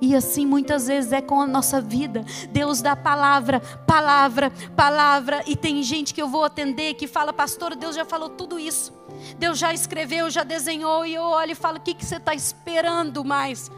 [0.00, 2.24] E assim muitas vezes é com a nossa vida.
[2.50, 5.44] Deus dá palavra, palavra, palavra.
[5.46, 8.92] E tem gente que eu vou atender que fala, pastor, Deus já falou tudo isso.
[9.38, 11.06] Deus já escreveu, já desenhou.
[11.06, 13.70] E eu olho e falo, o que, que você está esperando mais?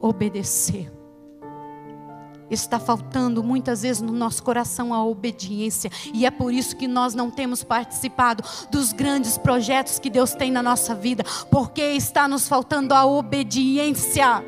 [0.00, 0.90] Obedecer.
[2.50, 7.14] Está faltando muitas vezes no nosso coração a obediência, e é por isso que nós
[7.14, 12.48] não temos participado dos grandes projetos que Deus tem na nossa vida, porque está nos
[12.48, 14.44] faltando a obediência.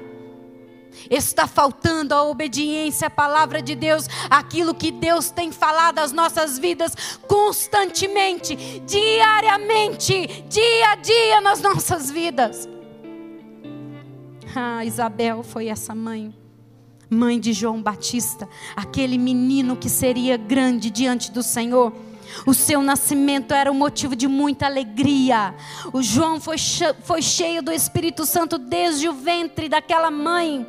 [1.08, 6.58] Está faltando a obediência à palavra de Deus, aquilo que Deus tem falado às nossas
[6.58, 6.94] vidas
[7.28, 12.68] constantemente, diariamente, dia a dia nas nossas vidas.
[14.54, 16.34] Ah, Isabel foi essa mãe,
[17.08, 21.92] mãe de João Batista, aquele menino que seria grande diante do Senhor.
[22.46, 25.54] O seu nascimento era um motivo de muita alegria.
[25.92, 26.56] O João foi,
[27.02, 30.66] foi cheio do Espírito Santo desde o ventre daquela mãe.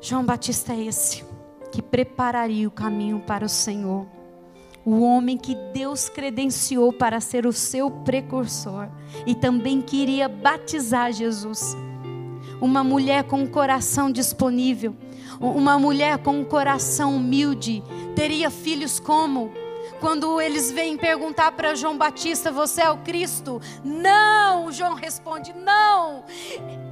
[0.00, 1.24] João Batista é esse
[1.70, 4.06] que prepararia o caminho para o Senhor.
[4.84, 8.88] O homem que Deus credenciou para ser o seu precursor
[9.26, 11.76] e também queria batizar Jesus
[12.60, 14.94] uma mulher com um coração disponível,
[15.40, 17.82] uma mulher com um coração humilde,
[18.14, 19.52] teria filhos como?
[20.00, 23.60] Quando eles vêm perguntar para João Batista: Você é o Cristo?
[23.82, 26.24] Não, João responde: Não,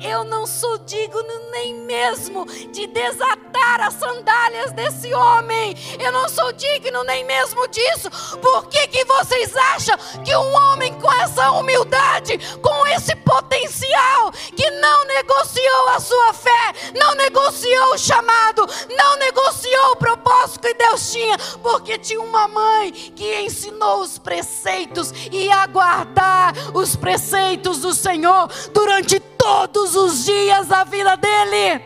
[0.02, 5.76] eu não sou digno nem mesmo de desatar as sandálias desse homem.
[6.00, 8.10] Eu não sou digno nem mesmo disso.
[8.40, 14.68] Por que, que vocês acham que um homem com essa humildade, com esse potencial, que
[14.70, 18.66] não negociou a sua fé, não negociou o chamado,
[18.96, 25.12] não negociou o propósito que Deus tinha, porque tinha uma mãe que ensinou os preceitos
[25.30, 31.82] e a guardar os preceitos do Senhor durante todos os dias da vida dele.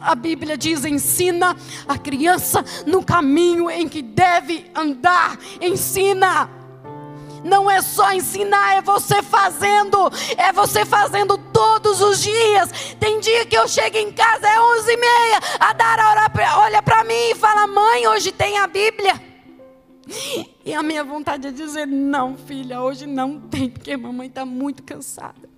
[0.00, 1.56] A Bíblia diz: ensina
[1.88, 5.38] a criança no caminho em que deve andar.
[5.60, 6.55] Ensina.
[7.46, 10.10] Não é só ensinar, é você fazendo.
[10.36, 12.70] É você fazendo todos os dias.
[12.98, 15.40] Tem dia que eu chego em casa, é onze e meia.
[15.60, 19.14] A Dara olha para mim e fala: Mãe, hoje tem a Bíblia.
[20.64, 24.82] E a minha vontade é dizer: Não, filha, hoje não tem, porque mamãe está muito
[24.82, 25.55] cansada.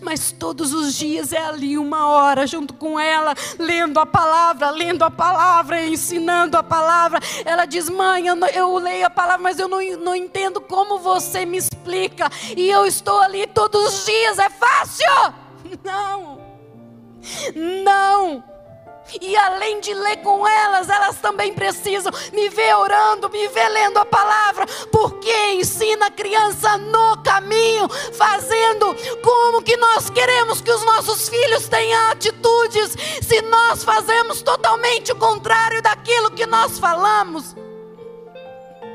[0.00, 5.02] Mas todos os dias é ali uma hora junto com ela, lendo a palavra, lendo
[5.02, 7.20] a palavra, ensinando a palavra.
[7.44, 11.44] Ela diz: Mãe, eu, eu leio a palavra, mas eu não, não entendo como você
[11.44, 12.30] me explica.
[12.56, 15.06] E eu estou ali todos os dias, é fácil?
[15.84, 16.40] Não,
[17.84, 18.42] não.
[19.20, 23.98] E além de ler com elas, elas também precisam me ver orando, me ver lendo
[23.98, 30.84] a palavra, porque ensina a criança no caminho, fazendo como que nós queremos que os
[30.84, 37.56] nossos filhos tenham atitudes, se nós fazemos totalmente o contrário daquilo que nós falamos.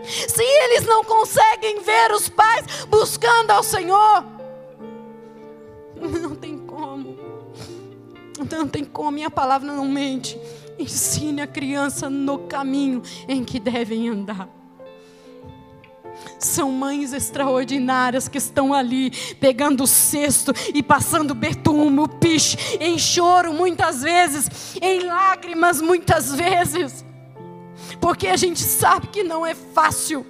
[0.05, 4.24] Se eles não conseguem ver os pais buscando ao Senhor,
[6.22, 6.55] não tem
[8.38, 10.38] não tem como, minha palavra não mente.
[10.77, 14.49] Ensine a criança no caminho em que devem andar.
[16.39, 22.97] São mães extraordinárias que estão ali pegando o cesto e passando betume, o piche, em
[22.97, 27.03] choro muitas vezes, em lágrimas muitas vezes,
[27.99, 30.25] porque a gente sabe que não é fácil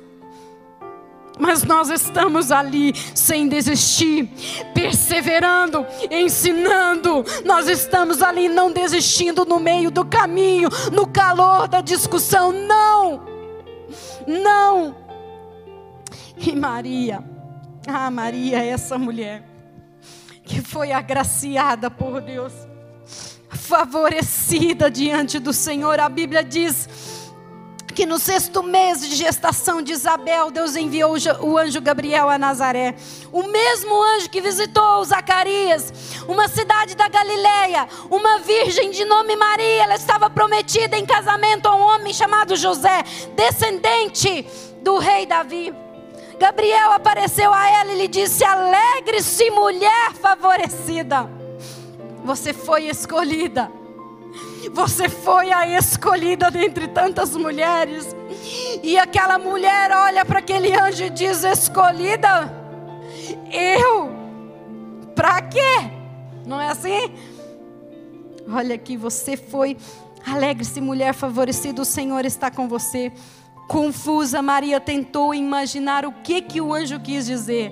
[1.40, 4.30] mas nós estamos ali sem desistir,
[4.74, 7.24] perseverando, ensinando.
[7.44, 12.52] Nós estamos ali não desistindo no meio do caminho, no calor da discussão.
[12.52, 13.24] Não,
[14.26, 14.96] não.
[16.38, 17.24] E Maria,
[17.88, 19.44] ah, Maria, essa mulher
[20.44, 22.54] que foi agraciada por Deus,
[23.50, 26.00] favorecida diante do Senhor.
[26.00, 26.88] A Bíblia diz
[27.96, 32.94] que no sexto mês de gestação de Isabel, Deus enviou o anjo Gabriel a Nazaré.
[33.32, 35.94] O mesmo anjo que visitou Zacarias,
[36.28, 41.76] uma cidade da Galileia, uma virgem de nome Maria, ela estava prometida em casamento a
[41.76, 43.02] um homem chamado José,
[43.34, 44.46] descendente
[44.82, 45.74] do rei Davi.
[46.38, 51.30] Gabriel apareceu a ela e lhe disse: Alegre-se, mulher favorecida,
[52.26, 53.72] você foi escolhida
[54.70, 58.16] você foi a escolhida dentre tantas mulheres.
[58.84, 62.52] E aquela mulher olha para aquele anjo e diz: Escolhida?
[63.52, 64.12] Eu?
[65.16, 65.92] Para quê?
[66.46, 67.14] Não é assim?
[68.48, 69.78] Olha aqui, você foi.
[70.26, 73.12] Alegre-se, mulher favorecida, o Senhor está com você.
[73.68, 77.72] Confusa, Maria tentou imaginar o que, que o anjo quis dizer.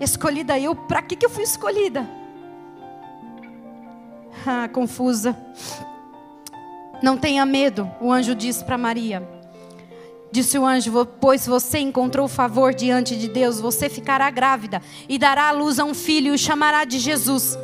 [0.00, 0.74] Escolhida eu?
[0.74, 2.08] Para que, que eu fui escolhida?
[4.46, 5.36] Ah, confusa.
[7.02, 9.22] Não tenha medo, o anjo disse para Maria.
[10.30, 15.48] Disse o anjo: Pois você encontrou favor diante de Deus, você ficará grávida e dará
[15.48, 17.58] à luz a um filho e o chamará de Jesus.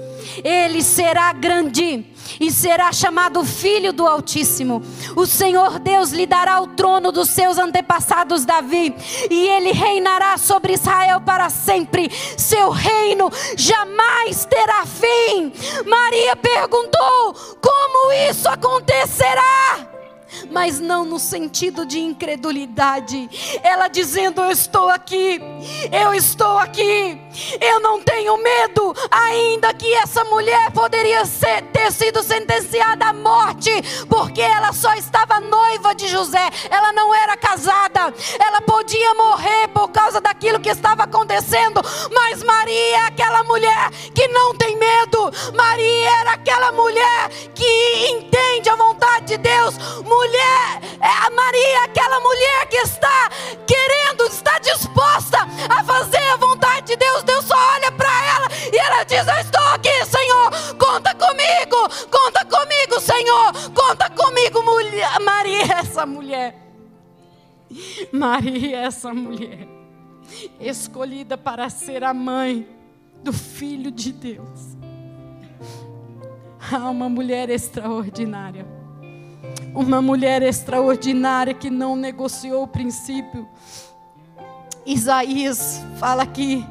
[0.44, 2.04] Ele será grande
[2.40, 4.82] e será chamado Filho do Altíssimo.
[5.16, 8.94] O Senhor Deus lhe dará o trono dos seus antepassados Davi,
[9.30, 12.10] e ele reinará sobre Israel para sempre.
[12.36, 15.52] Seu reino jamais terá fim.
[15.86, 19.87] Maria perguntou: Como isso acontecerá?
[20.50, 23.28] Mas não no sentido de incredulidade.
[23.62, 25.40] Ela dizendo: Eu estou aqui,
[25.92, 27.18] eu estou aqui,
[27.60, 33.70] eu não tenho medo, ainda que essa mulher poderia ser, ter sido sentenciada à morte,
[34.08, 39.88] porque ela só estava noiva de José, ela não era casada, ela podia morrer por
[39.88, 41.80] causa daquilo que estava acontecendo,
[42.12, 48.68] mas Maria é aquela mulher que não tem medo, Maria era aquela mulher que entende
[48.68, 53.30] a vontade de Deus, mulher, é a Maria, aquela mulher que está
[53.66, 57.22] querendo, está disposta a fazer a vontade de Deus.
[57.22, 62.44] Deus só olha para ela e ela diz: Eu estou aqui, Senhor, conta comigo, conta
[62.44, 65.20] comigo, Senhor, conta comigo, mulher.
[65.20, 66.56] Maria, essa mulher,
[68.12, 69.68] Maria, essa mulher,
[70.60, 72.68] escolhida para ser a mãe
[73.22, 74.76] do Filho de Deus.
[76.70, 78.77] Há uma mulher extraordinária
[79.74, 83.48] uma mulher extraordinária que não negociou o princípio.
[84.84, 86.64] Isaías fala que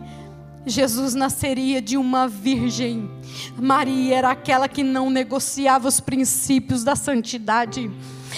[0.66, 3.10] Jesus nasceria de uma virgem.
[3.58, 7.90] Maria era aquela que não negociava os princípios da santidade.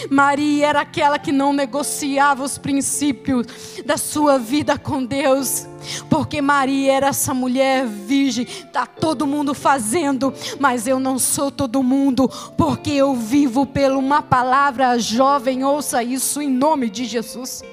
[0.09, 3.47] Maria era aquela que não negociava os princípios
[3.85, 5.67] da sua vida com Deus.
[6.09, 11.81] Porque Maria era essa mulher virgem, tá todo mundo fazendo, mas eu não sou todo
[11.81, 17.63] mundo, porque eu vivo por uma palavra jovem, ouça isso em nome de Jesus.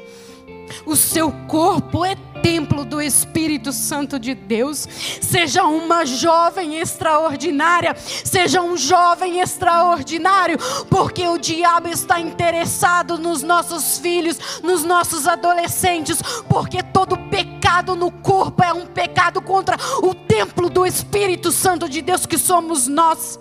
[0.85, 2.17] O seu corpo é
[2.47, 4.87] templo do Espírito Santo de Deus.
[5.21, 10.57] Seja uma jovem extraordinária, seja um jovem extraordinário,
[10.89, 18.13] porque o diabo está interessado nos nossos filhos, nos nossos adolescentes, porque todo pecado no
[18.13, 23.41] corpo é um pecado contra o templo do Espírito Santo de Deus que somos nós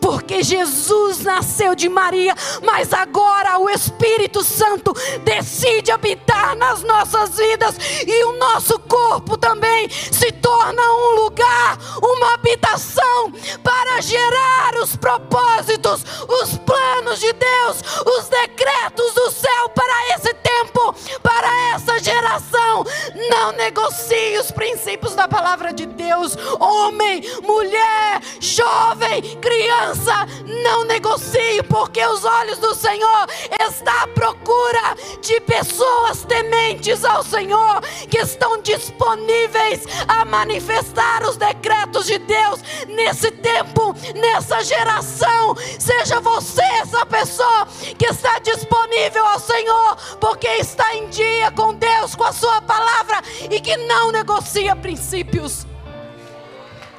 [0.00, 4.92] porque Jesus nasceu de Maria, mas agora o Espírito Santo
[5.24, 12.34] decide habitar nas nossas vidas e o nosso corpo também se torna um lugar, uma
[12.34, 20.34] habitação para gerar os propósitos, os planos de Deus, os decretos do céu para esse
[20.34, 22.84] tempo, para essa geração.
[23.30, 30.26] Não negocie os princípios da palavra de Deus, homem, mulher, jovem, criança criança,
[30.64, 33.26] não negocie, porque os olhos do Senhor
[33.64, 42.06] estão à procura de pessoas tementes ao Senhor, que estão disponíveis a manifestar os decretos
[42.06, 45.54] de Deus nesse tempo, nessa geração.
[45.78, 52.16] Seja você essa pessoa que está disponível ao Senhor, porque está em dia com Deus,
[52.16, 55.66] com a Sua palavra e que não negocia princípios.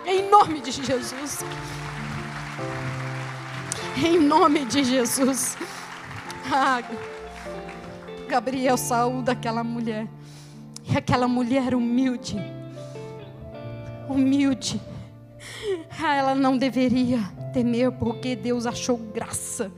[0.06, 1.44] Em nome de Jesus.
[3.98, 5.56] Em nome de Jesus.
[6.52, 6.82] Ah,
[8.28, 10.08] Gabriel saúda aquela mulher.
[10.84, 12.38] E aquela mulher humilde.
[14.10, 14.82] Humilde.
[16.02, 17.20] Ah, ela não deveria
[17.54, 19.72] temer, porque Deus achou graça.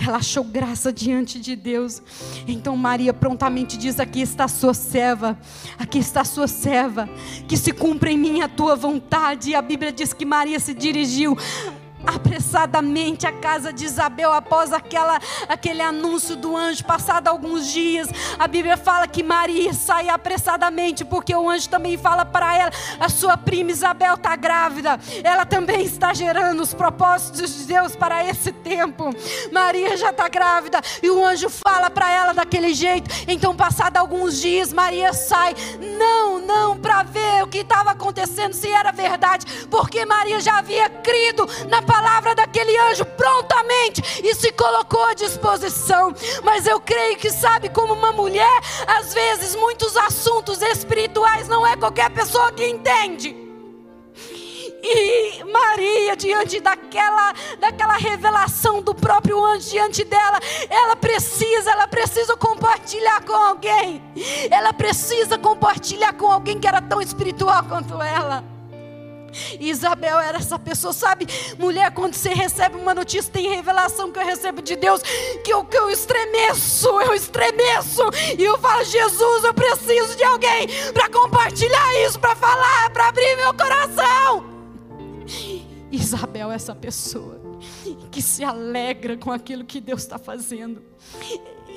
[0.00, 2.00] Ela achou graça diante de Deus.
[2.46, 5.38] Então Maria prontamente diz: Aqui está a sua serva,
[5.78, 7.08] aqui está a sua serva,
[7.46, 9.50] que se cumpra em mim a tua vontade.
[9.50, 11.36] E a Bíblia diz que Maria se dirigiu
[12.08, 16.84] apressadamente à casa de Isabel após aquela, aquele anúncio do anjo.
[16.84, 22.24] Passado alguns dias, a Bíblia fala que Maria sai apressadamente, porque o anjo também fala
[22.24, 27.64] para ela: a sua prima Isabel está grávida, ela também está gerando os propósitos de
[27.64, 29.10] Deus para esse tempo.
[29.52, 33.10] Maria já está grávida e o anjo fala para ela daquele jeito.
[33.28, 35.54] Então, passado alguns dias, Maria sai,
[35.98, 40.88] não, não, para ver o que estava acontecendo, se era verdade, porque Maria já havia
[40.88, 41.97] crido na palavra
[42.34, 46.14] daquele anjo prontamente e se colocou à disposição.
[46.44, 51.76] Mas eu creio que, sabe, como uma mulher, às vezes muitos assuntos espirituais não é
[51.76, 53.36] qualquer pessoa que entende.
[54.80, 60.38] E Maria, diante daquela, daquela revelação do próprio anjo diante dela,
[60.70, 64.00] ela precisa, ela precisa compartilhar com alguém.
[64.50, 68.57] Ela precisa compartilhar com alguém que era tão espiritual quanto ela.
[69.60, 71.26] Isabel era essa pessoa, sabe?
[71.58, 75.02] Mulher, quando você recebe uma notícia, tem revelação que eu recebo de Deus,
[75.44, 78.02] que eu, que eu estremeço, eu estremeço,
[78.38, 83.36] e eu falo, Jesus, eu preciso de alguém para compartilhar isso, para falar, para abrir
[83.36, 84.44] meu coração.
[85.90, 87.40] Isabel é essa pessoa
[88.10, 90.82] que se alegra com aquilo que Deus está fazendo.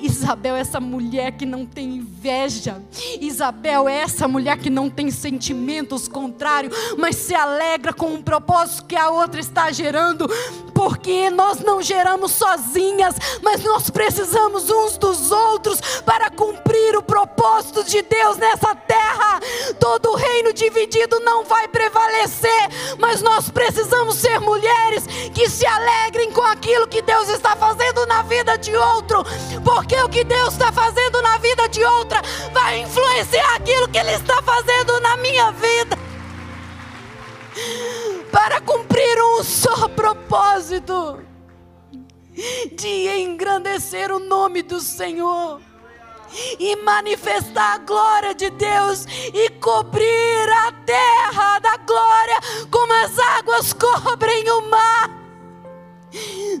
[0.02, 2.82] Isabel é essa mulher que não tem inveja.
[3.20, 8.86] Isabel é essa mulher que não tem sentimentos contrários, mas se alegra com um propósito
[8.86, 10.28] que a outra está gerando,
[10.74, 17.84] porque nós não geramos sozinhas, mas nós precisamos uns dos outros para cumprir o propósito
[17.84, 19.40] de Deus nessa terra.
[19.78, 26.42] Todo reino dividido não vai prevalecer, mas nós precisamos ser mulheres que se alegrem com
[26.42, 29.24] aquilo que Deus está fazendo na vida de outro,
[29.64, 32.22] porque porque o que Deus está fazendo na vida de outra
[32.52, 35.98] vai influenciar aquilo que Ele está fazendo na minha vida.
[38.30, 41.22] Para cumprir um só propósito
[42.74, 45.60] de engrandecer o nome do Senhor
[46.58, 52.40] e manifestar a glória de Deus e cobrir a terra da glória
[52.70, 55.10] como as águas cobrem o mar.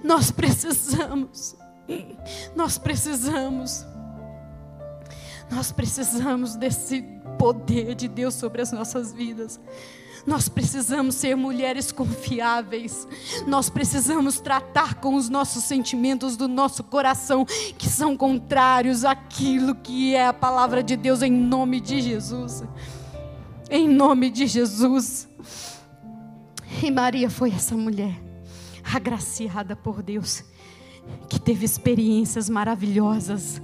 [0.04, 1.61] Nós precisamos
[2.54, 3.86] nós precisamos.
[5.50, 7.02] Nós precisamos desse
[7.38, 9.60] poder de Deus sobre as nossas vidas.
[10.24, 13.06] Nós precisamos ser mulheres confiáveis.
[13.46, 17.44] Nós precisamos tratar com os nossos sentimentos do nosso coração,
[17.76, 22.62] que são contrários àquilo que é a palavra de Deus, em nome de Jesus.
[23.68, 25.28] Em nome de Jesus.
[26.82, 28.14] E Maria foi essa mulher,
[28.84, 30.44] agraciada por Deus
[31.28, 33.60] que teve experiências maravilhosas.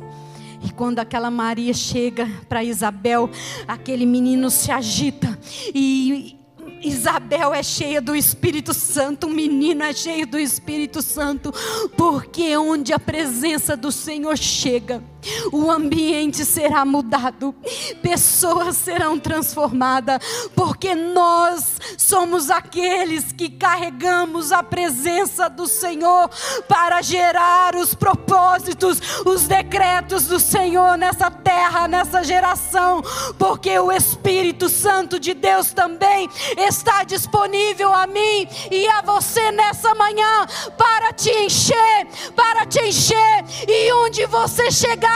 [0.65, 3.31] E quando aquela Maria chega para Isabel,
[3.67, 5.39] aquele menino se agita
[5.75, 6.39] e
[6.83, 11.53] Isabel é cheia do Espírito Santo, o menino é cheio do Espírito Santo,
[11.97, 15.03] porque onde a presença do Senhor chega,
[15.53, 17.55] o ambiente será mudado,
[18.03, 20.21] pessoas serão transformadas,
[20.55, 26.31] porque nós somos aqueles que carregamos a presença do Senhor
[26.69, 33.03] para gerar os propósitos, os decretos do Senhor nessa terra, nessa geração,
[33.39, 39.95] porque o Espírito Santo de Deus também está disponível a mim e a você nessa
[39.95, 40.47] manhã
[40.77, 45.08] para te encher, para te encher, e onde você chegar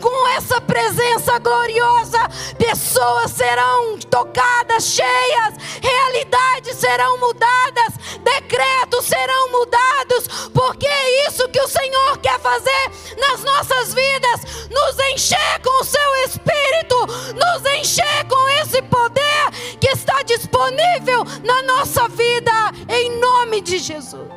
[0.00, 2.20] com essa presença gloriosa,
[2.58, 11.68] pessoas serão tocadas, cheias, realidades serão mudadas, decretos serão mudados, porque é isso que o
[11.68, 16.96] Senhor quer fazer nas nossas vidas nos encher com o seu Espírito,
[17.34, 22.52] nos encher com esse poder que está disponível na nossa vida,
[22.88, 24.28] em nome de Jesus.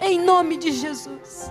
[0.00, 1.50] Em nome de Jesus.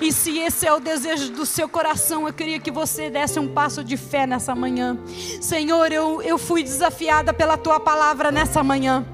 [0.00, 3.48] E se esse é o desejo do seu coração, eu queria que você desse um
[3.48, 4.98] passo de fé nessa manhã.
[5.40, 9.06] Senhor, eu, eu fui desafiada pela tua palavra nessa manhã.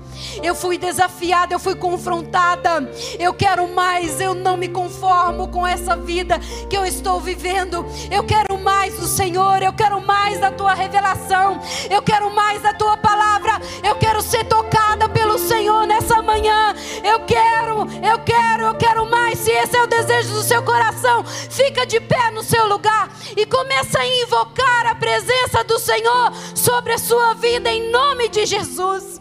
[0.42, 2.90] Eu fui desafiada, eu fui confrontada.
[3.18, 7.84] Eu quero mais, eu não me conformo com essa vida que eu estou vivendo.
[8.10, 11.60] Eu quero mais do Senhor, eu quero mais da tua revelação.
[11.90, 13.60] Eu quero mais da tua palavra.
[13.82, 16.74] Eu quero ser tocada pelo Senhor nessa manhã.
[17.04, 19.38] Eu quero, eu quero, eu quero mais.
[19.38, 23.46] Se esse é o desejo do seu coração, fica de pé no seu lugar e
[23.46, 29.18] começa a invocar a presença do Senhor sobre a sua vida em nome de Jesus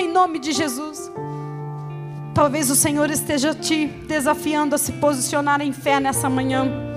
[0.00, 1.10] em nome de Jesus.
[2.34, 6.93] Talvez o Senhor esteja te desafiando a se posicionar em fé nessa manhã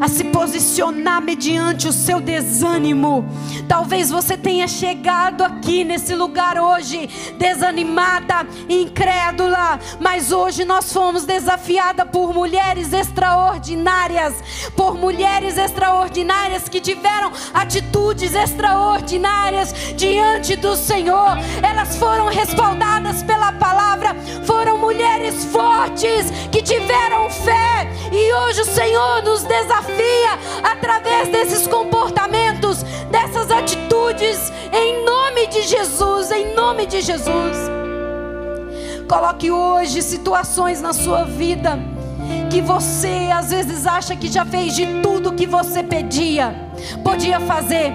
[0.00, 3.28] a se posicionar mediante o seu desânimo.
[3.68, 12.08] Talvez você tenha chegado aqui nesse lugar hoje desanimada, incrédula, mas hoje nós fomos desafiadas
[12.10, 14.34] por mulheres extraordinárias,
[14.74, 21.36] por mulheres extraordinárias que tiveram atitudes extraordinárias diante do Senhor.
[21.62, 29.19] Elas foram respaldadas pela palavra, foram mulheres fortes que tiveram fé e hoje o Senhor
[29.30, 30.32] nos desafia
[30.64, 37.56] através desses comportamentos, dessas atitudes, em nome de Jesus, em nome de Jesus.
[39.08, 41.78] Coloque hoje situações na sua vida
[42.50, 46.52] que você às vezes acha que já fez de tudo que você pedia,
[47.04, 47.92] podia fazer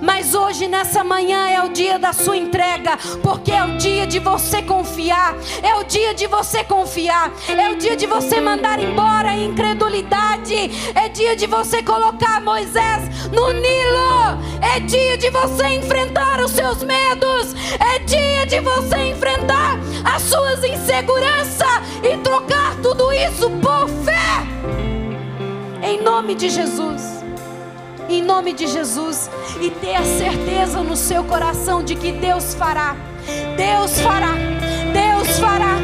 [0.00, 4.18] mas hoje, nessa manhã, é o dia da sua entrega, porque é o dia de
[4.18, 9.30] você confiar, é o dia de você confiar, é o dia de você mandar embora
[9.30, 16.40] a incredulidade, é dia de você colocar Moisés no Nilo, é dia de você enfrentar
[16.40, 21.66] os seus medos, é dia de você enfrentar as suas inseguranças
[22.02, 24.46] e trocar tudo isso por fé,
[25.82, 27.25] em nome de Jesus
[28.08, 29.28] em nome de Jesus,
[29.60, 32.96] e ter a certeza no seu coração de que Deus fará,
[33.56, 34.34] Deus fará,
[34.92, 35.76] Deus fará,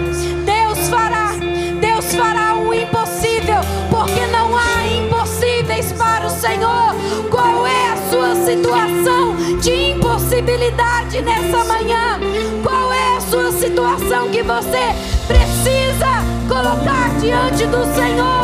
[0.44, 1.32] Deus fará,
[1.80, 3.60] Deus fará o impossível,
[3.90, 6.94] porque não há impossíveis para o Senhor.
[7.30, 12.20] Qual é a sua situação de impossibilidade nessa manhã?
[12.62, 14.94] Qual é a sua situação que você
[15.26, 18.42] precisa colocar diante do Senhor?